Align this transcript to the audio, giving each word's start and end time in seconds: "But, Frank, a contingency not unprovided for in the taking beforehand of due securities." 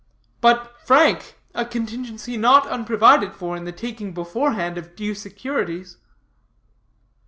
"But, 0.41 0.75
Frank, 0.83 1.37
a 1.53 1.63
contingency 1.63 2.35
not 2.35 2.65
unprovided 2.67 3.35
for 3.35 3.55
in 3.55 3.65
the 3.65 3.71
taking 3.71 4.13
beforehand 4.15 4.79
of 4.79 4.95
due 4.95 5.13
securities." 5.13 5.97